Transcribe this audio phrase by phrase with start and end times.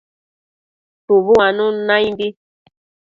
[1.03, 2.27] Shubu uanun naimbi